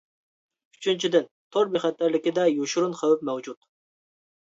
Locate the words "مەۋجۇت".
3.33-3.65